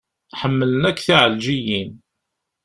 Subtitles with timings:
[0.39, 1.91] Ḥemmlen akk tiɛelǧiyin.